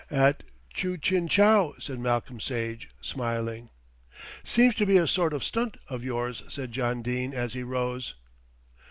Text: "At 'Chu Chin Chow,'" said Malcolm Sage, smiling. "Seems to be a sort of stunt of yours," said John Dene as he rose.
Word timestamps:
"At 0.09 0.41
'Chu 0.73 0.97
Chin 0.97 1.27
Chow,'" 1.27 1.75
said 1.77 1.99
Malcolm 1.99 2.39
Sage, 2.39 2.89
smiling. 3.01 3.69
"Seems 4.43 4.73
to 4.77 4.87
be 4.87 4.97
a 4.97 5.05
sort 5.05 5.31
of 5.31 5.43
stunt 5.43 5.77
of 5.89 6.03
yours," 6.03 6.41
said 6.47 6.71
John 6.71 7.03
Dene 7.03 7.35
as 7.35 7.53
he 7.53 7.61
rose. 7.61 8.15